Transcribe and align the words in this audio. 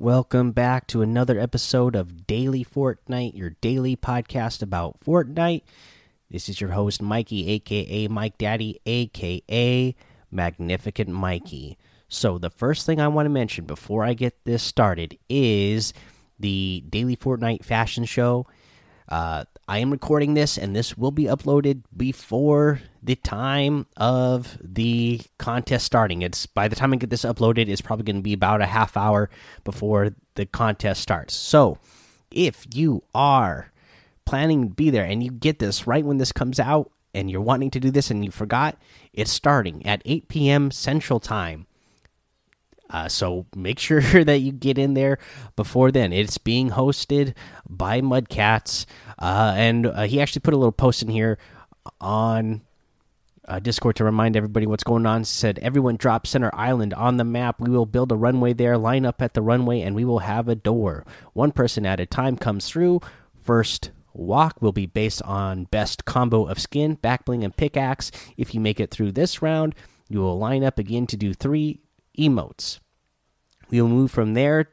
welcome 0.00 0.50
back 0.50 0.86
to 0.86 1.02
another 1.02 1.38
episode 1.38 1.94
of 1.94 2.26
Daily 2.26 2.64
Fortnite, 2.64 3.36
your 3.36 3.50
daily 3.60 3.96
podcast 3.96 4.62
about 4.62 4.98
Fortnite. 5.04 5.60
This 6.30 6.48
is 6.48 6.58
your 6.58 6.70
host, 6.70 7.02
Mikey, 7.02 7.50
aka 7.50 8.08
Mike 8.08 8.38
Daddy, 8.38 8.80
aka 8.86 9.94
Magnificent 10.30 11.10
Mikey. 11.10 11.76
So, 12.08 12.38
the 12.38 12.48
first 12.48 12.86
thing 12.86 12.98
I 12.98 13.08
want 13.08 13.26
to 13.26 13.30
mention 13.30 13.66
before 13.66 14.02
I 14.02 14.14
get 14.14 14.42
this 14.44 14.62
started 14.62 15.18
is 15.28 15.92
the 16.38 16.82
Daily 16.88 17.14
Fortnite 17.14 17.62
Fashion 17.62 18.06
Show. 18.06 18.46
Uh, 19.10 19.44
I 19.66 19.78
am 19.78 19.90
recording 19.90 20.34
this, 20.34 20.56
and 20.56 20.74
this 20.74 20.96
will 20.96 21.10
be 21.10 21.24
uploaded 21.24 21.82
before 21.96 22.80
the 23.02 23.16
time 23.16 23.86
of 23.96 24.58
the 24.62 25.20
contest 25.38 25.86
starting. 25.86 26.22
It's 26.22 26.46
by 26.46 26.68
the 26.68 26.76
time 26.76 26.92
I 26.92 26.96
get 26.96 27.10
this 27.10 27.24
uploaded, 27.24 27.68
it's 27.68 27.80
probably 27.80 28.04
going 28.04 28.16
to 28.16 28.22
be 28.22 28.32
about 28.32 28.60
a 28.60 28.66
half 28.66 28.96
hour 28.96 29.30
before 29.64 30.10
the 30.34 30.46
contest 30.46 31.00
starts. 31.02 31.34
So, 31.34 31.78
if 32.30 32.66
you 32.72 33.02
are 33.14 33.72
planning 34.24 34.68
to 34.68 34.74
be 34.74 34.90
there 34.90 35.04
and 35.04 35.22
you 35.22 35.30
get 35.30 35.58
this 35.58 35.86
right 35.86 36.04
when 36.04 36.18
this 36.18 36.32
comes 36.32 36.60
out, 36.60 36.90
and 37.14 37.30
you're 37.30 37.40
wanting 37.40 37.70
to 37.70 37.80
do 37.80 37.90
this 37.90 38.10
and 38.10 38.24
you 38.24 38.30
forgot, 38.30 38.76
it's 39.12 39.30
starting 39.30 39.84
at 39.86 40.02
8 40.04 40.28
p.m. 40.28 40.70
Central 40.70 41.20
Time. 41.20 41.66
Uh, 42.90 43.08
so 43.08 43.46
make 43.56 43.78
sure 43.78 44.02
that 44.02 44.40
you 44.40 44.52
get 44.52 44.78
in 44.78 44.94
there 44.94 45.18
before 45.56 45.90
then. 45.90 46.12
It's 46.12 46.38
being 46.38 46.70
hosted 46.70 47.34
by 47.68 48.00
Mudcats, 48.00 48.86
uh, 49.18 49.54
and 49.56 49.86
uh, 49.86 50.02
he 50.02 50.20
actually 50.20 50.40
put 50.40 50.54
a 50.54 50.58
little 50.58 50.72
post 50.72 51.02
in 51.02 51.08
here 51.08 51.38
on 52.00 52.62
uh, 53.48 53.58
Discord 53.58 53.96
to 53.96 54.04
remind 54.04 54.36
everybody 54.36 54.66
what's 54.66 54.84
going 54.84 55.06
on. 55.06 55.22
He 55.22 55.24
said 55.24 55.58
everyone 55.60 55.96
drop 55.96 56.26
Center 56.26 56.50
Island 56.52 56.94
on 56.94 57.16
the 57.16 57.24
map. 57.24 57.60
We 57.60 57.70
will 57.70 57.86
build 57.86 58.12
a 58.12 58.16
runway 58.16 58.52
there, 58.52 58.76
line 58.76 59.06
up 59.06 59.22
at 59.22 59.34
the 59.34 59.42
runway, 59.42 59.80
and 59.80 59.96
we 59.96 60.04
will 60.04 60.20
have 60.20 60.48
a 60.48 60.54
door. 60.54 61.04
One 61.32 61.52
person 61.52 61.86
at 61.86 62.00
a 62.00 62.06
time 62.06 62.36
comes 62.36 62.68
through. 62.68 63.00
First 63.42 63.90
walk 64.12 64.60
will 64.60 64.72
be 64.72 64.86
based 64.86 65.22
on 65.22 65.64
best 65.64 66.04
combo 66.04 66.46
of 66.46 66.58
skin, 66.58 66.96
backbling, 66.96 67.44
and 67.44 67.56
pickaxe. 67.56 68.10
If 68.36 68.54
you 68.54 68.60
make 68.60 68.80
it 68.80 68.90
through 68.90 69.12
this 69.12 69.42
round, 69.42 69.74
you 70.08 70.20
will 70.20 70.38
line 70.38 70.64
up 70.64 70.78
again 70.78 71.06
to 71.08 71.16
do 71.16 71.32
three 71.32 71.80
emotes. 72.20 72.78
We 73.70 73.80
will 73.80 73.88
move 73.88 74.10
from 74.10 74.34
there 74.34 74.68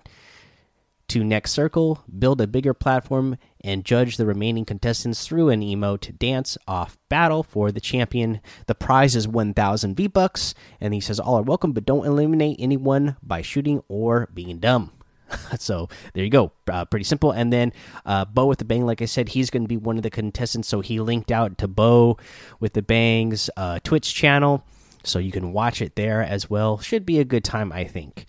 to 1.09 1.23
next 1.23 1.51
circle, 1.51 2.03
build 2.17 2.41
a 2.41 2.47
bigger 2.47 2.73
platform, 2.73 3.37
and 3.61 3.85
judge 3.85 4.17
the 4.17 4.25
remaining 4.25 4.65
contestants 4.65 5.25
through 5.25 5.49
an 5.49 5.61
emote 5.61 6.17
dance 6.17 6.57
off 6.67 6.97
battle 7.07 7.43
for 7.43 7.71
the 7.71 7.79
champion. 7.79 8.41
The 8.65 8.75
prize 8.75 9.15
is 9.15 9.27
1,000 9.27 9.95
V 9.95 10.07
bucks, 10.07 10.53
and 10.81 10.93
he 10.93 10.99
says 10.99 11.19
all 11.19 11.39
are 11.39 11.43
welcome, 11.43 11.71
but 11.71 11.85
don't 11.85 12.05
eliminate 12.05 12.57
anyone 12.59 13.15
by 13.23 13.41
shooting 13.41 13.81
or 13.87 14.27
being 14.33 14.57
dumb. 14.59 14.91
so 15.59 15.87
there 16.13 16.23
you 16.23 16.29
go, 16.29 16.51
uh, 16.69 16.85
pretty 16.85 17.05
simple. 17.05 17.31
And 17.31 17.53
then 17.53 17.71
uh, 18.05 18.25
Bo 18.25 18.45
with 18.45 18.59
the 18.59 18.65
Bang, 18.65 18.85
like 18.85 19.01
I 19.01 19.05
said, 19.05 19.29
he's 19.29 19.49
going 19.49 19.63
to 19.63 19.69
be 19.69 19.77
one 19.77 19.97
of 19.97 20.03
the 20.03 20.09
contestants. 20.09 20.67
So 20.67 20.81
he 20.81 20.99
linked 20.99 21.31
out 21.31 21.57
to 21.59 21.67
Bo 21.67 22.17
with 22.59 22.73
the 22.73 22.81
Bangs 22.81 23.49
uh, 23.55 23.79
Twitch 23.83 24.13
channel 24.13 24.65
so 25.07 25.19
you 25.19 25.31
can 25.31 25.53
watch 25.53 25.81
it 25.81 25.95
there 25.95 26.21
as 26.21 26.49
well. 26.49 26.77
Should 26.79 27.05
be 27.05 27.19
a 27.19 27.25
good 27.25 27.43
time, 27.43 27.71
I 27.71 27.85
think. 27.85 28.25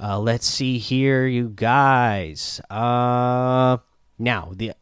Uh, 0.00 0.18
let's 0.18 0.46
see 0.46 0.78
here, 0.78 1.26
you 1.26 1.52
guys. 1.54 2.60
Uh, 2.70 3.78
now 4.18 4.52
the 4.54 4.72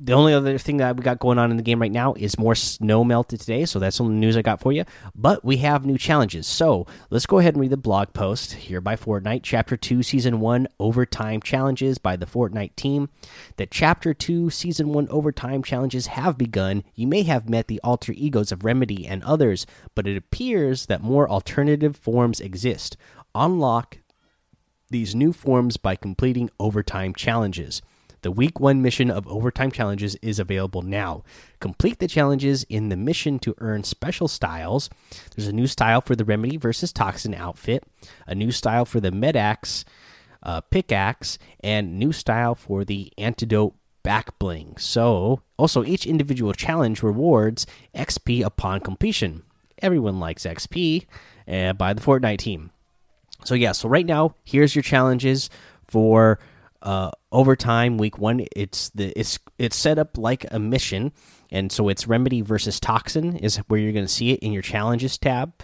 the 0.00 0.12
only 0.12 0.32
other 0.32 0.58
thing 0.58 0.78
that 0.78 0.96
we 0.96 1.02
got 1.02 1.18
going 1.18 1.38
on 1.38 1.50
in 1.50 1.56
the 1.56 1.62
game 1.62 1.80
right 1.80 1.92
now 1.92 2.14
is 2.14 2.38
more 2.38 2.54
snow 2.54 3.04
melted 3.04 3.40
today, 3.40 3.64
so 3.64 3.78
that's 3.78 4.00
all 4.00 4.08
the 4.08 4.12
news 4.12 4.36
I 4.36 4.42
got 4.42 4.60
for 4.60 4.72
you. 4.72 4.84
But 5.14 5.44
we 5.44 5.58
have 5.58 5.84
new 5.84 5.98
challenges, 5.98 6.46
so 6.46 6.86
let's 7.10 7.26
go 7.26 7.38
ahead 7.38 7.54
and 7.54 7.60
read 7.60 7.70
the 7.70 7.76
blog 7.76 8.12
post 8.12 8.52
here 8.52 8.80
by 8.80 8.96
Fortnite, 8.96 9.42
Chapter 9.42 9.76
Two, 9.76 10.02
Season 10.02 10.40
One, 10.40 10.68
Overtime 10.78 11.40
Challenges 11.40 11.98
by 11.98 12.16
the 12.16 12.26
Fortnite 12.26 12.76
team. 12.76 13.08
The 13.56 13.66
Chapter 13.66 14.14
Two, 14.14 14.50
Season 14.50 14.92
One 14.92 15.08
Overtime 15.08 15.62
Challenges 15.62 16.08
have 16.08 16.38
begun. 16.38 16.84
You 16.94 17.06
may 17.06 17.22
have 17.22 17.48
met 17.48 17.68
the 17.68 17.80
alter 17.84 18.12
egos 18.12 18.52
of 18.52 18.64
Remedy 18.64 19.06
and 19.06 19.22
others, 19.24 19.66
but 19.94 20.06
it 20.06 20.16
appears 20.16 20.86
that 20.86 21.02
more 21.02 21.28
alternative 21.28 21.96
forms 21.96 22.40
exist. 22.40 22.96
Unlock 23.34 23.98
these 24.90 25.14
new 25.14 25.32
forms 25.32 25.76
by 25.76 25.96
completing 25.96 26.50
overtime 26.58 27.14
challenges. 27.14 27.82
The 28.22 28.30
week 28.30 28.58
one 28.58 28.82
mission 28.82 29.10
of 29.10 29.28
Overtime 29.28 29.70
Challenges 29.70 30.16
is 30.16 30.38
available 30.38 30.82
now. 30.82 31.22
Complete 31.60 31.98
the 31.98 32.08
challenges 32.08 32.64
in 32.64 32.88
the 32.88 32.96
mission 32.96 33.38
to 33.40 33.54
earn 33.58 33.84
special 33.84 34.28
styles. 34.28 34.90
There's 35.34 35.48
a 35.48 35.52
new 35.52 35.66
style 35.66 36.00
for 36.00 36.16
the 36.16 36.24
Remedy 36.24 36.56
versus 36.56 36.92
Toxin 36.92 37.34
outfit, 37.34 37.84
a 38.26 38.34
new 38.34 38.50
style 38.50 38.84
for 38.84 39.00
the 39.00 39.10
Medaxe 39.10 39.84
uh, 40.42 40.60
pickaxe, 40.62 41.38
and 41.60 41.98
new 41.98 42.12
style 42.12 42.54
for 42.54 42.84
the 42.84 43.12
Antidote 43.18 43.74
back 44.02 44.38
bling. 44.38 44.76
So, 44.78 45.42
also, 45.56 45.84
each 45.84 46.06
individual 46.06 46.52
challenge 46.52 47.02
rewards 47.02 47.66
XP 47.94 48.44
upon 48.44 48.80
completion. 48.80 49.42
Everyone 49.80 50.18
likes 50.18 50.44
XP 50.44 51.06
uh, 51.46 51.72
by 51.74 51.92
the 51.92 52.00
Fortnite 52.00 52.38
team. 52.38 52.70
So, 53.44 53.54
yeah, 53.54 53.72
so 53.72 53.88
right 53.88 54.06
now, 54.06 54.34
here's 54.44 54.74
your 54.74 54.82
challenges 54.82 55.50
for 55.86 56.38
uh, 56.82 57.10
overtime 57.32 57.98
week 57.98 58.18
one 58.18 58.46
it's 58.54 58.90
the 58.90 59.12
it's 59.18 59.38
it's 59.58 59.76
set 59.76 59.98
up 59.98 60.16
like 60.16 60.46
a 60.50 60.58
mission. 60.58 61.12
And 61.50 61.72
so 61.72 61.88
it's 61.88 62.06
remedy 62.06 62.42
versus 62.42 62.78
toxin 62.78 63.36
is 63.36 63.56
where 63.68 63.80
you're 63.80 63.92
going 63.92 64.04
to 64.04 64.12
see 64.12 64.32
it 64.32 64.40
in 64.40 64.52
your 64.52 64.62
challenges 64.62 65.16
tab. 65.16 65.54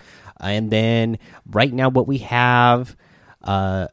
And 0.40 0.70
then 0.70 1.18
right 1.46 1.72
now 1.72 1.90
what 1.90 2.08
we 2.08 2.18
have 2.18 2.96
uh, 3.42 3.88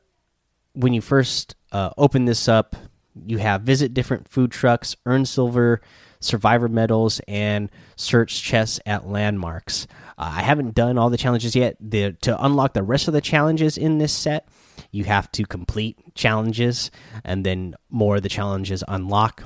when 0.74 0.94
you 0.94 1.02
first 1.02 1.56
uh, 1.72 1.92
open 1.98 2.26
this 2.26 2.48
up 2.48 2.76
you 3.26 3.38
have 3.38 3.62
visit 3.62 3.94
different 3.94 4.28
food 4.30 4.52
trucks 4.52 4.96
earn 5.06 5.26
silver 5.26 5.82
survivor 6.22 6.70
medals 6.70 7.20
and 7.28 7.70
search 7.98 8.42
chests 8.42 8.80
at 8.86 9.08
landmarks. 9.08 9.88
Uh, 10.18 10.32
i 10.36 10.42
haven't 10.42 10.74
done 10.74 10.98
all 10.98 11.10
the 11.10 11.18
challenges 11.18 11.56
yet. 11.56 11.76
The, 11.82 12.14
to 12.22 12.44
unlock 12.44 12.74
the 12.74 12.84
rest 12.84 13.08
of 13.08 13.14
the 13.14 13.22
challenges 13.22 13.78
in 13.78 13.98
this 13.98 14.14
set 14.14 14.48
you 14.92 15.06
have 15.06 15.32
to 15.32 15.46
complete 15.46 15.98
challenges 16.16 16.92
and 17.24 17.46
then 17.46 17.76
more 17.90 18.18
of 18.18 18.24
the 18.24 18.30
challenges 18.30 18.84
unlock. 18.88 19.44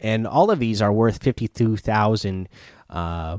And 0.00 0.26
all 0.26 0.50
of 0.50 0.58
these 0.58 0.82
are 0.82 0.92
worth 0.92 1.22
52000 1.22 2.48
uh, 2.90 3.38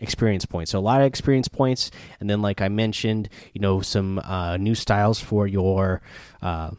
experience 0.00 0.44
points. 0.44 0.70
So 0.72 0.78
a 0.78 0.80
lot 0.80 1.00
of 1.00 1.06
experience 1.06 1.48
points. 1.48 1.90
And 2.20 2.28
then 2.28 2.42
like 2.42 2.60
i 2.60 2.68
mentioned 2.68 3.28
you 3.52 3.60
know 3.60 3.80
some 3.80 4.18
uh, 4.18 4.56
new 4.56 4.74
styles 4.74 5.20
for 5.20 5.46
your 5.46 6.02
uh, 6.42 6.70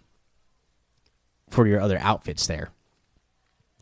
for 1.50 1.68
your 1.68 1.82
other 1.82 2.00
outfits 2.00 2.48
there. 2.48 2.70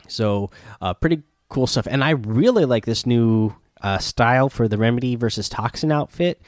So 0.08 0.50
uh, 0.80 0.94
pretty 0.94 1.22
cool 1.48 1.66
stuff. 1.66 1.86
And 1.90 2.02
i 2.02 2.10
really 2.10 2.64
like 2.64 2.86
this 2.86 3.06
new 3.06 3.54
uh, 3.82 3.98
style 3.98 4.48
for 4.48 4.68
the 4.68 4.78
remedy 4.78 5.16
versus 5.16 5.48
toxin 5.48 5.90
outfit 5.90 6.40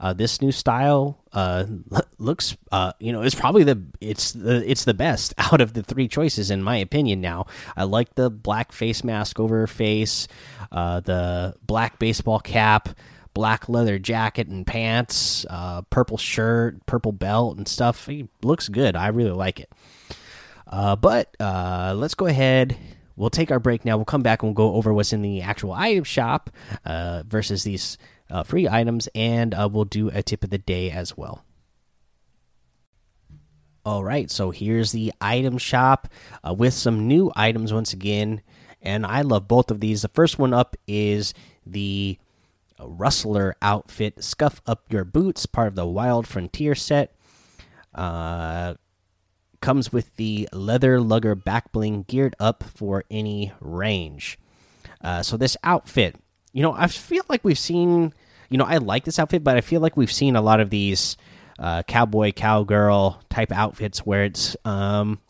uh, 0.00 0.14
this 0.14 0.40
new 0.40 0.50
style 0.50 1.22
uh, 1.32 1.66
looks, 2.18 2.56
uh, 2.72 2.92
you 2.98 3.12
know, 3.12 3.20
it's 3.20 3.34
probably 3.34 3.64
the 3.64 3.82
it's 4.00 4.32
the 4.32 4.68
it's 4.68 4.84
the 4.84 4.94
best 4.94 5.34
out 5.38 5.60
of 5.60 5.74
the 5.74 5.82
three 5.82 6.08
choices 6.08 6.50
in 6.50 6.62
my 6.62 6.76
opinion. 6.78 7.20
Now, 7.20 7.46
I 7.76 7.84
like 7.84 8.14
the 8.14 8.30
black 8.30 8.72
face 8.72 9.04
mask 9.04 9.38
over 9.38 9.60
her 9.60 9.66
face, 9.66 10.26
uh, 10.72 11.00
the 11.00 11.54
black 11.66 11.98
baseball 11.98 12.40
cap, 12.40 12.88
black 13.34 13.68
leather 13.68 13.98
jacket 13.98 14.48
and 14.48 14.66
pants, 14.66 15.44
uh, 15.50 15.82
purple 15.82 16.16
shirt, 16.16 16.84
purple 16.86 17.12
belt 17.12 17.58
and 17.58 17.68
stuff. 17.68 18.08
It 18.08 18.28
looks 18.42 18.68
good. 18.68 18.96
I 18.96 19.08
really 19.08 19.32
like 19.32 19.60
it. 19.60 19.70
Uh, 20.66 20.96
but 20.96 21.34
let's 21.38 22.14
go 22.14 22.26
ahead. 22.26 22.76
We'll 23.16 23.28
take 23.28 23.50
our 23.50 23.60
break 23.60 23.84
now. 23.84 23.98
We'll 23.98 24.06
come 24.06 24.22
back 24.22 24.42
and 24.42 24.48
we'll 24.48 24.70
go 24.70 24.76
over 24.76 24.94
what's 24.94 25.12
in 25.12 25.20
the 25.20 25.42
actual 25.42 25.72
item 25.72 26.04
shop 26.04 26.48
uh, 26.86 27.22
versus 27.26 27.64
these 27.64 27.98
uh, 28.30 28.42
free 28.42 28.68
items, 28.68 29.08
and 29.14 29.54
uh, 29.54 29.68
we'll 29.70 29.84
do 29.84 30.08
a 30.10 30.22
tip 30.22 30.44
of 30.44 30.50
the 30.50 30.58
day 30.58 30.90
as 30.90 31.16
well. 31.16 31.44
All 33.84 34.04
right, 34.04 34.30
so 34.30 34.50
here's 34.50 34.92
the 34.92 35.12
item 35.20 35.58
shop 35.58 36.08
uh, 36.46 36.52
with 36.52 36.74
some 36.74 37.08
new 37.08 37.32
items 37.34 37.72
once 37.72 37.92
again, 37.92 38.42
and 38.82 39.06
I 39.06 39.22
love 39.22 39.48
both 39.48 39.70
of 39.70 39.80
these. 39.80 40.02
The 40.02 40.08
first 40.08 40.38
one 40.38 40.52
up 40.52 40.76
is 40.86 41.32
the 41.64 42.18
Rustler 42.78 43.56
outfit, 43.62 44.22
Scuff 44.22 44.60
Up 44.66 44.92
Your 44.92 45.04
Boots, 45.04 45.46
part 45.46 45.68
of 45.68 45.74
the 45.74 45.86
Wild 45.86 46.26
Frontier 46.26 46.74
set. 46.74 47.14
Uh, 47.94 48.74
comes 49.60 49.92
with 49.92 50.16
the 50.16 50.48
leather 50.52 51.00
lugger 51.00 51.34
back 51.34 51.72
bling 51.72 52.04
geared 52.04 52.36
up 52.38 52.62
for 52.62 53.04
any 53.10 53.52
range. 53.60 54.38
Uh, 55.02 55.22
so 55.22 55.36
this 55.36 55.56
outfit 55.64 56.16
you 56.52 56.62
know, 56.62 56.72
I 56.72 56.86
feel 56.86 57.24
like 57.28 57.44
we've 57.44 57.58
seen, 57.58 58.12
you 58.48 58.58
know, 58.58 58.64
I 58.64 58.78
like 58.78 59.04
this 59.04 59.18
outfit, 59.18 59.44
but 59.44 59.56
I 59.56 59.60
feel 59.60 59.80
like 59.80 59.96
we've 59.96 60.12
seen 60.12 60.36
a 60.36 60.42
lot 60.42 60.60
of 60.60 60.70
these 60.70 61.16
uh, 61.58 61.82
cowboy, 61.82 62.32
cowgirl 62.32 63.22
type 63.28 63.52
outfits 63.52 64.00
where 64.00 64.24
it's, 64.24 64.56
um, 64.64 65.20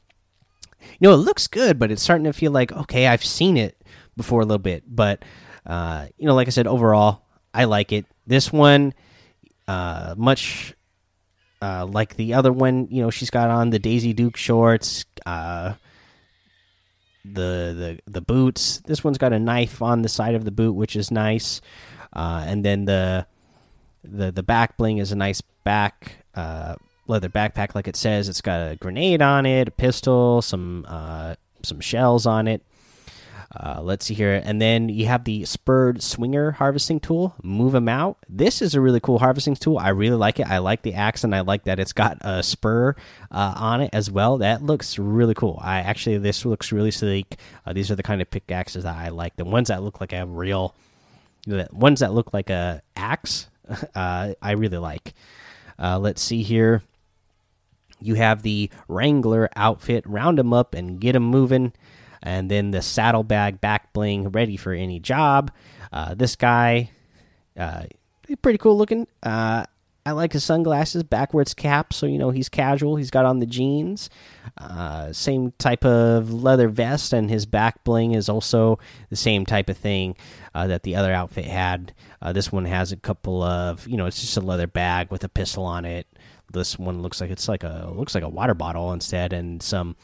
you 0.81 1.09
know, 1.09 1.15
it 1.15 1.19
looks 1.19 1.47
good, 1.47 1.79
but 1.79 1.91
it's 1.91 2.03
starting 2.03 2.25
to 2.25 2.33
feel 2.33 2.53
like, 2.53 2.73
okay, 2.73 3.07
I've 3.07 3.25
seen 3.25 3.57
it 3.57 3.77
before 4.17 4.41
a 4.41 4.45
little 4.45 4.59
bit. 4.59 4.85
But, 4.87 5.25
uh, 5.67 6.07
you 6.17 6.27
know, 6.27 6.35
like 6.35 6.47
I 6.47 6.51
said, 6.51 6.67
overall, 6.67 7.23
I 7.53 7.65
like 7.65 7.93
it. 7.93 8.07
This 8.27 8.53
one, 8.53 8.95
uh, 9.69 10.15
much 10.17 10.75
uh, 11.63 11.87
like 11.87 12.17
the 12.17 12.35
other 12.35 12.53
one, 12.53 12.89
you 12.91 13.03
know, 13.03 13.11
she's 13.11 13.31
got 13.31 13.51
on 13.51 13.71
the 13.71 13.79
Daisy 13.79 14.13
Duke 14.13 14.37
shorts, 14.37 15.05
uh, 15.27 15.75
the 17.25 17.99
the 18.07 18.11
the 18.11 18.21
boots. 18.21 18.79
This 18.87 19.05
one's 19.05 19.19
got 19.19 19.33
a 19.33 19.39
knife 19.39 19.83
on 19.83 20.03
the 20.03 20.09
side 20.09 20.35
of 20.35 20.45
the 20.45 20.51
boot, 20.51 20.73
which 20.73 20.97
is 20.97 21.11
nice. 21.11 21.61
Uh, 22.13 22.45
and 22.47 22.65
then 22.65 22.85
the 22.87 23.27
the 24.03 24.33
the 24.33 24.43
back 24.43 24.77
bling 24.77 24.99
is 24.99 25.13
a 25.13 25.17
nice 25.17 25.41
back 25.65 26.25
uh, 26.35 26.77
leather 27.07 27.29
backpack, 27.29 27.75
like 27.75 27.89
it 27.89 27.97
says. 27.97 28.29
It's 28.29 28.41
got 28.41 28.73
a 28.73 28.77
grenade 28.77 29.23
on 29.23 29.47
it, 29.47 29.69
a 29.69 29.71
pistol, 29.71 30.43
some 30.43 30.87
uh, 30.89 31.35
some 31.63 31.81
shells 31.81 32.27
on 32.27 32.49
it. 32.49 32.63
Uh, 33.53 33.81
let's 33.83 34.07
see 34.07 34.15
here, 34.15 34.41
and 34.45 34.63
then 34.63 34.89
you 34.89 35.07
have 35.07 35.25
the 35.25 35.45
spurred 35.45 36.01
swinger 36.05 36.53
harvesting 36.53 37.01
tool. 37.01 37.35
Move 37.43 37.73
them 37.73 37.89
out. 37.89 38.17
This 38.29 38.63
is 38.63 38.77
a 38.77 38.81
really 38.81 39.01
cool 39.01 39.19
harvesting 39.19 39.57
tool. 39.57 39.77
I 39.77 39.89
really 39.89 40.17
like 40.17 40.39
it. 40.39 40.49
I 40.49 40.59
like 40.59 40.83
the 40.83 40.95
axe, 40.95 41.25
and 41.25 41.35
I 41.35 41.41
like 41.41 41.65
that 41.65 41.81
it's 41.81 41.93
got 41.93 42.19
a 42.21 42.45
spur 42.45 42.95
uh, 43.33 43.55
on 43.57 43.81
it 43.81 43.91
as 43.93 44.09
well. 44.09 44.39
That 44.39 44.63
looks 44.63 45.01
really 45.01 45.35
cool. 45.35 45.59
I 45.61 45.81
actually 45.81 46.19
this 46.19 46.45
looks 46.45 46.71
really 46.71 46.93
sleek. 46.93 47.39
Uh, 47.67 47.73
these 47.73 47.91
are 47.91 47.97
the 47.97 48.05
kind 48.05 48.23
of 48.23 48.31
pickaxes 48.31 48.85
that 48.85 48.97
I 48.97 49.09
like. 49.09 49.35
The 49.35 49.45
ones 49.45 49.67
that 49.67 49.83
look 49.83 50.01
like 50.01 50.13
a 50.13 50.25
real, 50.27 50.73
the 51.45 51.67
ones 51.73 52.01
that 52.01 52.13
look 52.13 52.33
like 52.33 52.51
a 52.51 52.83
axe. 52.97 53.49
Uh, 53.95 54.35
I 54.43 54.53
really 54.53 54.79
like. 54.79 55.15
Uh, 55.79 55.97
let's 55.97 56.21
see 56.21 56.43
here. 56.43 56.83
You 58.01 58.15
have 58.17 58.43
the 58.43 58.69
Wrangler 58.89 59.49
outfit. 59.55 60.05
Round 60.09 60.39
them 60.39 60.53
up 60.53 60.75
and 60.75 61.01
get 61.01 61.13
them 61.13 61.23
moving 61.23 61.73
and 62.23 62.51
then 62.51 62.71
the 62.71 62.83
saddlebag 62.83 63.61
back 63.61 63.93
bling 63.93 64.31
ready 64.31 64.57
for 64.57 64.73
any 64.73 65.01
job. 65.01 65.51
Uh, 65.93 66.15
this 66.15 66.37
guy, 66.37 66.91
uh, 67.57 67.85
pretty 68.43 68.59
cool 68.59 68.77
looking. 68.77 69.07
Uh, 69.23 69.65
I 70.07 70.13
like 70.13 70.33
his 70.33 70.45
sunglasses, 70.45 71.03
backwards 71.03 71.53
cap, 71.53 71.93
so 71.93 72.07
you 72.07 72.19
know 72.19 72.31
he's 72.31 72.49
casual. 72.49 72.97
He's 72.97 73.11
got 73.11 73.27
on 73.27 73.39
the 73.39 73.47
jeans, 73.47 74.09
uh, 74.57 75.13
same 75.13 75.53
type 75.59 75.85
of 75.85 76.33
leather 76.33 76.69
vest, 76.69 77.13
and 77.13 77.29
his 77.29 77.45
back 77.45 77.85
bling 77.85 78.15
is 78.15 78.29
also 78.29 78.79
the 79.11 79.17
same 79.17 79.45
type 79.45 79.69
of 79.69 79.77
thing 79.77 80.17
uh, 80.55 80.67
that 80.69 80.85
the 80.85 80.97
other 80.97 81.13
outfit 81.13 81.45
had. 81.45 81.93
Uh, 82.23 82.33
this 82.33 82.51
one 82.51 82.65
has 82.65 82.93
a 82.93 82.97
couple 82.97 83.43
of, 83.43 83.87
you 83.87 83.97
know, 83.97 84.07
it's 84.07 84.21
just 84.21 84.37
a 84.37 84.41
leather 84.41 84.67
bag 84.67 85.11
with 85.11 85.23
a 85.23 85.29
pistol 85.29 85.65
on 85.65 85.85
it. 85.85 86.07
This 86.51 86.79
one 86.79 87.03
looks 87.03 87.21
like 87.21 87.31
it's 87.31 87.47
like 87.47 87.63
a 87.63 87.91
looks 87.95 88.15
like 88.15 88.25
a 88.25 88.29
water 88.29 88.55
bottle 88.55 88.93
instead, 88.93 89.35
and 89.35 89.63
some 89.63 89.97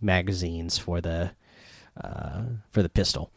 magazines 0.00 0.78
for 0.78 1.00
the 1.00 1.32
uh, 2.02 2.42
for 2.70 2.82
the 2.82 2.88
pistol. 2.88 3.30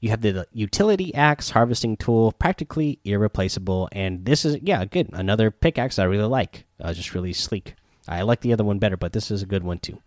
You 0.00 0.10
have 0.10 0.20
the 0.20 0.46
utility 0.52 1.14
axe 1.14 1.50
harvesting 1.50 1.96
tool, 1.96 2.32
practically 2.32 2.98
irreplaceable, 3.04 3.88
and 3.92 4.24
this 4.24 4.44
is 4.44 4.56
yeah 4.62 4.84
good. 4.84 5.10
Another 5.12 5.50
pickaxe 5.50 5.98
I 5.98 6.04
really 6.04 6.28
like, 6.28 6.64
uh, 6.80 6.92
just 6.92 7.14
really 7.14 7.32
sleek. 7.32 7.74
I 8.08 8.22
like 8.22 8.40
the 8.40 8.52
other 8.52 8.64
one 8.64 8.80
better, 8.80 8.96
but 8.96 9.12
this 9.12 9.30
is 9.30 9.42
a 9.42 9.46
good 9.46 9.62
one 9.62 9.78
too. 9.78 10.00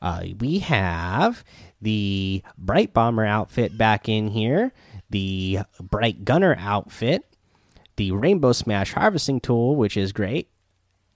Uh, 0.00 0.22
we 0.38 0.60
have 0.60 1.44
the 1.82 2.42
Bright 2.56 2.94
Bomber 2.94 3.24
outfit 3.24 3.76
back 3.76 4.08
in 4.08 4.28
here, 4.28 4.72
the 5.10 5.60
Bright 5.80 6.24
Gunner 6.24 6.56
outfit, 6.58 7.24
the 7.96 8.12
Rainbow 8.12 8.52
Smash 8.52 8.94
harvesting 8.94 9.40
tool, 9.40 9.76
which 9.76 9.96
is 9.96 10.12
great, 10.12 10.48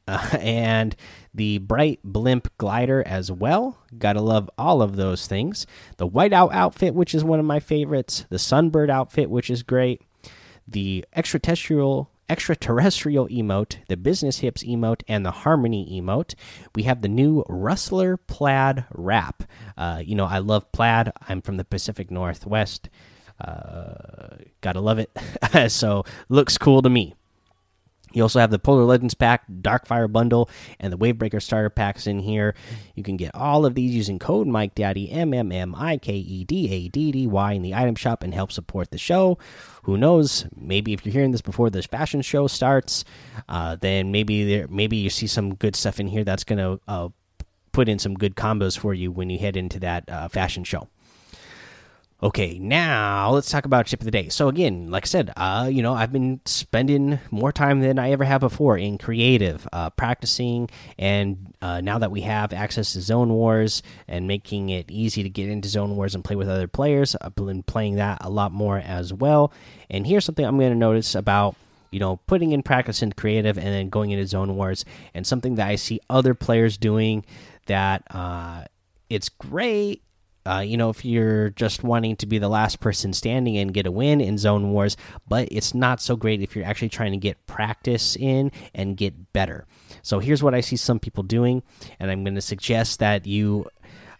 uh, 0.06 0.37
and 0.40 0.96
the 1.34 1.58
bright 1.58 2.00
blimp 2.04 2.49
glider 2.58 3.02
as 3.06 3.31
well. 3.31 3.78
Gotta 3.96 4.20
love 4.20 4.50
all 4.58 4.82
of 4.82 4.96
those 4.96 5.26
things. 5.26 5.66
The 5.96 6.08
whiteout 6.08 6.52
outfit, 6.52 6.94
which 6.94 7.14
is 7.14 7.25
one 7.25 7.40
of 7.40 7.46
my 7.46 7.60
favorites. 7.60 8.26
The 8.28 8.37
sunbird 8.37 8.90
outfit, 8.90 9.31
which 9.31 9.50
is 9.50 9.62
great. 9.62 10.02
The 10.66 11.04
extraterrestrial 11.14 12.10
extraterrestrial 12.28 13.28
emote, 13.28 13.76
the 13.88 13.96
business 13.96 14.38
hips 14.38 14.62
emote, 14.62 15.02
and 15.06 15.26
the 15.26 15.31
harmony 15.31 16.00
emote. 16.00 16.34
We 16.75 16.84
have 16.84 17.02
the 17.02 17.08
new 17.08 17.44
rustler 17.46 18.16
plaid 18.16 18.87
wrap. 18.90 19.43
Uh, 19.76 20.02
you 20.02 20.14
know, 20.14 20.25
I 20.25 20.38
love 20.38 20.72
plaid. 20.72 21.12
I'm 21.28 21.43
from 21.43 21.58
the 21.58 21.64
Pacific 21.64 22.10
Northwest. 22.10 22.88
Uh, 23.38 24.37
gotta 24.62 24.81
love 24.81 24.98
it. 24.98 25.10
so 25.70 26.05
looks 26.31 26.56
cool 26.56 26.81
to 26.81 26.88
me. 26.88 27.14
You 28.14 28.23
also 28.23 28.41
have 28.41 28.50
the 28.50 28.59
Polar 28.59 28.85
Legends 28.85 29.14
pack, 29.14 29.44
Darkfire 29.49 30.11
bundle, 30.11 30.49
and 30.79 30.93
the 30.93 30.99
Wavebreaker 30.99 31.41
starter 31.41 31.70
packs 31.70 32.06
in 32.06 32.19
here. 32.19 32.55
You 32.94 33.03
can 33.03 33.17
get 33.17 33.35
all 33.35 33.64
of 33.67 33.75
these 33.75 33.94
using 33.94 34.19
code 34.19 34.47
Mike 34.47 34.75
Daddy 34.75 35.11
M 35.11 35.32
M 35.35 35.53
M 35.53 35.75
I 35.75 35.97
K 35.97 36.14
E 36.14 36.44
D 36.44 36.70
A 36.70 36.88
D 36.88 37.12
D 37.12 37.26
Y 37.26 37.53
in 37.53 37.62
the 37.62 37.75
item 37.75 37.94
shop 37.94 38.23
and 38.23 38.35
help 38.35 38.53
support 38.53 38.91
the 38.91 38.99
show. 38.99 39.38
Who 39.85 39.97
knows? 39.97 40.47
Maybe 40.56 40.93
if 40.93 41.05
you're 41.05 41.12
hearing 41.12 41.32
this 41.32 41.43
before 41.43 41.70
this 41.70 41.87
fashion 41.87 42.23
show 42.23 42.47
starts, 42.47 43.05
uh, 43.49 43.76
then 43.76 44.12
maybe 44.12 44.44
there 44.44 44.69
maybe 44.69 44.97
you 44.97 45.11
see 45.11 45.26
some 45.26 45.55
good 45.55 45.75
stuff 45.76 45.99
in 45.99 46.06
here 46.06 46.25
that's 46.25 46.44
gonna 46.44 46.79
uh, 46.87 47.08
put 47.73 47.88
in 47.88 47.99
some 47.99 48.15
good 48.15 48.37
combos 48.37 48.79
for 48.79 48.94
you 48.94 49.11
when 49.11 49.31
you 49.31 49.38
head 49.38 49.56
into 49.56 49.81
that 49.81 50.08
uh, 50.08 50.29
fashion 50.29 50.65
show. 50.65 50.88
Okay, 52.22 52.56
now 52.56 53.32
let's 53.32 53.50
talk 53.50 53.64
about 53.64 53.88
tip 53.88 54.00
of 54.00 54.04
the 54.04 54.12
day. 54.12 54.28
So 54.28 54.46
again, 54.46 54.92
like 54.92 55.04
I 55.04 55.08
said, 55.08 55.32
uh, 55.36 55.69
you 55.69 55.82
know, 55.82 55.92
I've 55.92 56.12
been 56.12 56.40
spending 56.44 57.19
more 57.32 57.50
time 57.50 57.80
than 57.80 57.98
I 57.98 58.12
ever 58.12 58.22
have 58.22 58.42
before 58.42 58.78
in 58.78 58.96
creative, 58.96 59.66
uh, 59.72 59.90
practicing, 59.90 60.70
and 60.96 61.52
uh, 61.60 61.80
now 61.80 61.98
that 61.98 62.12
we 62.12 62.20
have 62.20 62.52
access 62.52 62.92
to 62.92 63.00
Zone 63.00 63.30
Wars 63.30 63.82
and 64.06 64.28
making 64.28 64.69
it 64.69 64.88
easy 64.88 65.24
to 65.24 65.28
get 65.28 65.48
into 65.48 65.69
Zone 65.69 65.96
Wars 65.96 66.14
and 66.14 66.22
play 66.22 66.36
with 66.36 66.48
other 66.48 66.69
players, 66.69 67.16
I've 67.20 67.34
been 67.34 67.64
playing 67.64 67.96
that 67.96 68.19
a 68.20 68.30
lot 68.30 68.52
more 68.52 68.78
as 68.78 69.12
well. 69.12 69.52
And 69.90 70.06
here's 70.06 70.24
something 70.24 70.46
I'm 70.46 70.58
going 70.58 70.70
to 70.70 70.78
notice 70.78 71.16
about 71.16 71.56
you 71.90 71.98
know 71.98 72.19
putting 72.28 72.52
in 72.52 72.62
practice 72.62 73.02
in 73.02 73.10
creative 73.10 73.58
and 73.58 73.66
then 73.66 73.88
going 73.88 74.12
into 74.12 74.28
Zone 74.28 74.54
Wars, 74.54 74.84
and 75.12 75.26
something 75.26 75.56
that 75.56 75.66
I 75.66 75.74
see 75.74 75.98
other 76.08 76.34
players 76.34 76.76
doing 76.76 77.24
that 77.66 78.04
uh, 78.12 78.66
it's 79.10 79.28
great 79.28 80.02
uh, 80.44 80.62
you 80.67 80.77
know, 80.77 80.91
if 80.91 81.05
you're 81.05 81.50
just 81.50 81.85
wanting 81.85 82.17
to 82.17 82.27
be 82.27 82.39
the 82.39 82.49
last 82.49 82.81
person 82.81 83.12
standing 83.12 83.56
and 83.56 83.73
get 83.73 83.87
a 83.87 83.93
win 83.93 84.21
in 84.21 84.39
Zone 84.39 84.73
Wars, 84.73 84.97
but 85.29 85.49
it's 85.53 85.75
not 85.75 86.00
so 86.00 86.17
great 86.17 86.43
if 86.43 86.56
you're 86.56 86.65
actually 86.65 86.89
trying 86.89 87.13
to 87.13 87.19
get 87.19 87.46
practice 87.46 88.17
in 88.17 88.51
and 88.75 88.96
get 88.96 89.32
better. 89.32 89.67
So 90.03 90.19
here's 90.19 90.43
what 90.43 90.55
I 90.55 90.61
see 90.61 90.77
some 90.77 90.99
people 90.99 91.22
doing, 91.22 91.63
and 92.01 92.11
I'm 92.11 92.25
going 92.25 92.34
to 92.34 92.41
suggest 92.41 92.99
that 92.99 93.27
you 93.27 93.67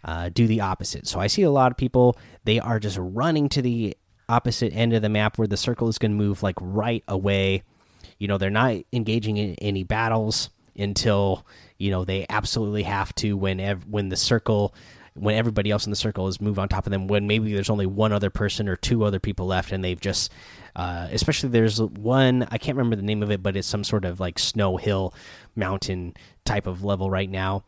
uh, 0.05 0.29
do 0.29 0.47
the 0.47 0.61
opposite. 0.61 1.07
So 1.07 1.19
I 1.19 1.27
see 1.27 1.43
a 1.43 1.51
lot 1.51 1.71
of 1.71 1.77
people, 1.77 2.17
they 2.45 2.59
are 2.59 2.79
just 2.79 2.97
running 2.99 3.49
to 3.49 3.61
the 3.61 3.97
opposite 4.29 4.73
end 4.73 4.93
of 4.93 5.01
the 5.01 5.09
map 5.09 5.37
where 5.37 5.47
the 5.47 5.57
circle 5.57 5.89
is 5.89 5.97
going 5.97 6.11
to 6.11 6.17
move 6.17 6.41
like 6.41 6.55
right 6.61 7.03
away. 7.07 7.63
You 8.17 8.27
know, 8.27 8.37
they're 8.37 8.49
not 8.49 8.77
engaging 8.93 9.37
in 9.37 9.55
any 9.55 9.83
battles 9.83 10.49
until, 10.77 11.45
you 11.77 11.91
know, 11.91 12.05
they 12.05 12.25
absolutely 12.29 12.83
have 12.83 13.13
to 13.15 13.35
when, 13.35 13.59
when 13.89 14.09
the 14.09 14.15
circle 14.15 14.73
when 15.15 15.35
everybody 15.35 15.69
else 15.69 15.85
in 15.85 15.91
the 15.91 15.95
circle 15.95 16.27
is 16.27 16.41
move 16.41 16.57
on 16.57 16.67
top 16.67 16.85
of 16.85 16.91
them 16.91 17.07
when 17.07 17.27
maybe 17.27 17.53
there's 17.53 17.69
only 17.69 17.85
one 17.85 18.11
other 18.11 18.29
person 18.29 18.67
or 18.67 18.75
two 18.75 19.03
other 19.03 19.19
people 19.19 19.45
left 19.45 19.71
and 19.71 19.83
they've 19.83 20.01
just 20.01 20.31
uh, 20.75 21.07
especially 21.11 21.49
there's 21.49 21.81
one 21.81 22.47
i 22.51 22.57
can't 22.57 22.77
remember 22.77 22.95
the 22.95 23.03
name 23.03 23.21
of 23.21 23.29
it 23.31 23.43
but 23.43 23.55
it's 23.55 23.67
some 23.67 23.83
sort 23.83 24.05
of 24.05 24.19
like 24.19 24.39
snow 24.39 24.77
hill 24.77 25.13
mountain 25.55 26.13
type 26.45 26.67
of 26.67 26.83
level 26.83 27.09
right 27.09 27.29
now 27.29 27.63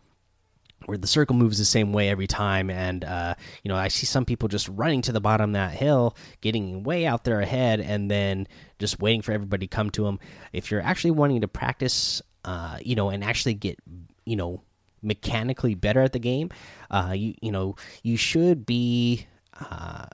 where 0.85 0.97
the 0.97 1.07
circle 1.07 1.35
moves 1.35 1.57
the 1.57 1.65
same 1.65 1.93
way 1.93 2.09
every 2.09 2.27
time. 2.27 2.69
And 2.69 3.03
uh, 3.03 3.35
you 3.63 3.69
know 3.69 3.75
i 3.75 3.87
see 3.87 4.05
some 4.05 4.25
people 4.25 4.47
just 4.47 4.67
running 4.69 5.01
to 5.03 5.11
the 5.11 5.21
bottom 5.21 5.51
of 5.51 5.53
that 5.53 5.71
hill 5.71 6.15
getting 6.41 6.83
way 6.83 7.05
out 7.05 7.23
there 7.23 7.39
ahead 7.39 7.79
and 7.79 8.09
then 8.09 8.47
just 8.79 8.99
waiting 8.99 9.21
for 9.21 9.31
everybody 9.31 9.67
to 9.67 9.75
come 9.75 9.89
to 9.91 10.03
them 10.03 10.19
if 10.53 10.71
you're 10.71 10.81
actually 10.81 11.11
wanting 11.11 11.41
to 11.41 11.47
practice 11.47 12.21
uh, 12.43 12.77
you 12.81 12.95
know 12.95 13.09
and 13.09 13.23
actually 13.23 13.53
get 13.53 13.79
you 14.25 14.35
know 14.35 14.61
mechanically 15.05 15.75
better 15.75 16.01
at 16.01 16.13
the 16.13 16.19
game, 16.19 16.49
uh, 16.91 17.13
you 17.15 17.35
you 17.41 17.51
know 17.51 17.75
you 18.03 18.17
should 18.17 18.65
be. 18.65 19.27
Uh, 19.57 20.07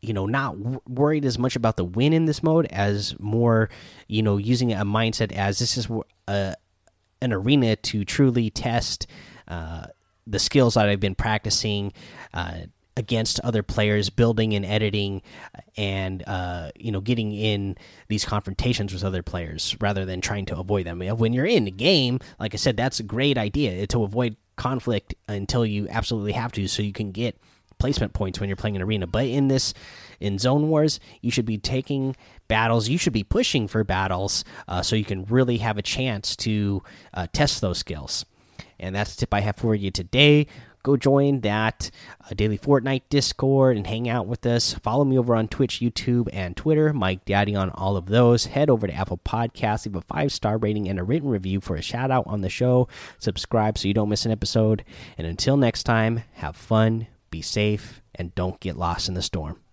you 0.00 0.12
know, 0.12 0.26
not 0.26 0.58
worried 0.86 1.24
as 1.24 1.38
much 1.38 1.56
about 1.56 1.78
the 1.78 1.84
win 1.84 2.12
in 2.12 2.26
this 2.26 2.42
mode 2.42 2.66
as 2.66 3.18
more, 3.18 3.70
you 4.06 4.22
know, 4.22 4.36
using 4.36 4.70
a 4.70 4.84
mindset 4.84 5.32
as 5.32 5.58
this 5.60 5.78
is 5.78 5.88
a, 6.28 6.54
an 7.22 7.32
arena 7.32 7.74
to 7.76 8.04
truly 8.04 8.50
test 8.50 9.06
uh, 9.48 9.86
the 10.26 10.38
skills 10.38 10.74
that 10.74 10.88
I've 10.88 11.00
been 11.00 11.14
practicing, 11.14 11.92
uh, 12.34 12.66
against 12.96 13.40
other 13.40 13.62
players, 13.62 14.10
building 14.10 14.54
and 14.54 14.64
editing, 14.64 15.22
and 15.76 16.22
uh, 16.26 16.70
you 16.76 16.92
know, 16.92 17.00
getting 17.00 17.32
in 17.32 17.76
these 18.08 18.24
confrontations 18.24 18.92
with 18.92 19.04
other 19.04 19.22
players 19.22 19.76
rather 19.80 20.04
than 20.04 20.20
trying 20.20 20.46
to 20.46 20.58
avoid 20.58 20.86
them. 20.86 21.00
When 21.00 21.32
you're 21.32 21.46
in 21.46 21.64
the 21.64 21.70
game, 21.70 22.20
like 22.38 22.54
I 22.54 22.56
said, 22.56 22.76
that's 22.76 23.00
a 23.00 23.04
great 23.04 23.36
idea 23.38 23.86
to 23.88 24.02
avoid 24.04 24.36
conflict 24.56 25.14
until 25.28 25.66
you 25.66 25.88
absolutely 25.88 26.32
have 26.32 26.52
to, 26.52 26.68
so 26.68 26.82
you 26.82 26.92
can 26.92 27.10
get 27.10 27.36
placement 27.78 28.12
points 28.12 28.38
when 28.38 28.48
you're 28.48 28.56
playing 28.56 28.76
an 28.76 28.82
arena. 28.82 29.06
But 29.06 29.26
in 29.26 29.48
this, 29.48 29.74
in 30.20 30.38
Zone 30.38 30.68
Wars, 30.68 31.00
you 31.20 31.30
should 31.30 31.46
be 31.46 31.58
taking 31.58 32.16
battles. 32.46 32.88
You 32.88 32.98
should 32.98 33.12
be 33.12 33.24
pushing 33.24 33.66
for 33.66 33.82
battles, 33.82 34.44
uh, 34.68 34.82
so 34.82 34.96
you 34.96 35.04
can 35.04 35.24
really 35.24 35.58
have 35.58 35.78
a 35.78 35.82
chance 35.82 36.36
to 36.36 36.82
uh, 37.12 37.26
test 37.32 37.60
those 37.60 37.78
skills. 37.78 38.24
And 38.78 38.94
that's 38.94 39.14
the 39.14 39.20
tip 39.20 39.34
I 39.34 39.40
have 39.40 39.56
for 39.56 39.74
you 39.74 39.90
today 39.90 40.46
go 40.84 40.96
join 40.96 41.40
that 41.40 41.90
uh, 42.20 42.34
daily 42.36 42.56
Fortnite 42.56 43.02
Discord 43.08 43.76
and 43.76 43.86
hang 43.86 44.08
out 44.08 44.28
with 44.28 44.46
us. 44.46 44.74
Follow 44.74 45.04
me 45.04 45.18
over 45.18 45.34
on 45.34 45.48
Twitch, 45.48 45.80
YouTube, 45.80 46.28
and 46.32 46.56
Twitter. 46.56 46.92
Mike 46.92 47.24
Daddy 47.24 47.56
on 47.56 47.70
all 47.70 47.96
of 47.96 48.06
those. 48.06 48.46
Head 48.46 48.70
over 48.70 48.86
to 48.86 48.94
Apple 48.94 49.18
Podcasts, 49.18 49.86
leave 49.86 49.96
a 49.96 50.02
five 50.02 50.30
star 50.30 50.58
rating 50.58 50.88
and 50.88 51.00
a 51.00 51.02
written 51.02 51.28
review 51.28 51.60
for 51.60 51.74
a 51.74 51.82
shout 51.82 52.12
out 52.12 52.28
on 52.28 52.42
the 52.42 52.48
show. 52.48 52.86
Subscribe 53.18 53.76
so 53.76 53.88
you 53.88 53.94
don't 53.94 54.08
miss 54.08 54.24
an 54.24 54.30
episode. 54.30 54.84
And 55.18 55.26
until 55.26 55.56
next 55.56 55.82
time, 55.82 56.22
have 56.34 56.54
fun, 56.54 57.08
be 57.30 57.42
safe, 57.42 58.02
and 58.14 58.34
don't 58.34 58.60
get 58.60 58.76
lost 58.76 59.08
in 59.08 59.14
the 59.14 59.22
storm. 59.22 59.63